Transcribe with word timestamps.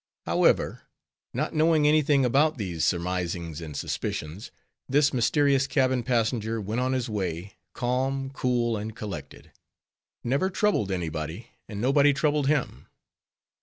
However, 0.25 0.81
not 1.31 1.53
knowing 1.53 1.87
any 1.87 2.01
thing 2.01 2.25
about 2.25 2.57
these 2.57 2.83
surmisings 2.83 3.61
and 3.61 3.77
suspicions, 3.77 4.49
this 4.89 5.13
mysterious 5.13 5.67
cabin 5.67 6.01
passenger 6.01 6.59
went 6.59 6.81
on 6.81 6.93
his 6.93 7.07
way, 7.07 7.53
calm, 7.73 8.31
cool, 8.31 8.75
and 8.77 8.95
collected; 8.95 9.51
never 10.23 10.49
troubled 10.49 10.89
any 10.91 11.09
body, 11.09 11.51
and 11.69 11.79
nobody 11.79 12.13
troubled 12.13 12.47
him. 12.47 12.87